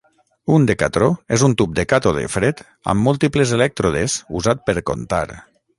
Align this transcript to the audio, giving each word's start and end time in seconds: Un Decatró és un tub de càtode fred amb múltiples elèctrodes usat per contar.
Un 0.53 0.63
Decatró 0.69 1.09
és 1.37 1.43
un 1.49 1.53
tub 1.61 1.75
de 1.81 1.85
càtode 1.93 2.25
fred 2.37 2.65
amb 2.95 3.07
múltiples 3.09 3.55
elèctrodes 3.61 4.21
usat 4.41 4.69
per 4.71 4.81
contar. 4.93 5.27